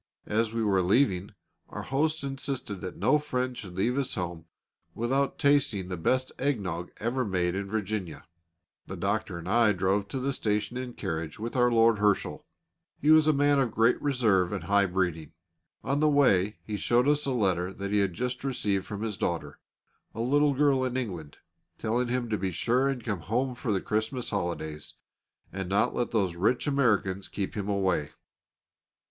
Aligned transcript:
As 0.25 0.51
we 0.51 0.63
were 0.63 0.81
leaving, 0.81 1.35
our 1.69 1.83
host 1.83 2.23
insisted 2.23 2.81
that 2.81 2.97
no 2.97 3.19
friend 3.19 3.55
should 3.55 3.75
leave 3.75 3.97
his 3.97 4.15
house 4.15 4.43
without 4.95 5.37
tasting 5.37 5.89
the 5.89 5.95
best 5.95 6.31
egg 6.39 6.59
nog 6.59 6.89
ever 6.97 7.23
made 7.23 7.53
in 7.53 7.67
Virginia. 7.67 8.25
The 8.87 8.97
doctor 8.97 9.37
and 9.37 9.47
I 9.47 9.73
drove 9.73 10.07
to 10.07 10.19
the 10.19 10.33
station 10.33 10.75
in 10.75 10.89
a 10.89 10.93
carriage 10.93 11.37
with 11.37 11.55
Lord 11.55 11.99
Herschel. 11.99 12.47
He 12.99 13.11
was 13.11 13.27
a 13.27 13.31
man 13.31 13.59
of 13.59 13.69
great 13.69 14.01
reserve 14.01 14.51
and 14.51 14.63
high 14.63 14.87
breeding. 14.87 15.33
On 15.83 15.99
the 15.99 16.09
way 16.09 16.57
he 16.63 16.77
showed 16.77 17.07
us 17.07 17.27
a 17.27 17.31
letter 17.31 17.71
that 17.71 17.91
he 17.91 17.99
had 17.99 18.13
just 18.15 18.43
received 18.43 18.87
from 18.87 19.03
his 19.03 19.19
daughter, 19.19 19.59
a 20.15 20.21
little 20.21 20.55
girl 20.55 20.83
in 20.83 20.97
England, 20.97 21.37
telling 21.77 22.07
him 22.07 22.27
to 22.31 22.39
be 22.39 22.49
sure 22.51 22.87
and 22.87 23.03
come 23.03 23.19
home 23.19 23.53
for 23.53 23.71
the 23.71 23.79
Christmas 23.81 24.31
holidays, 24.31 24.95
and 25.53 25.69
not 25.69 25.91
to 25.91 25.97
let 25.97 26.09
those 26.09 26.35
rich 26.35 26.65
Americans 26.65 27.27
keep 27.27 27.53
him 27.55 27.69
away. 27.69 28.09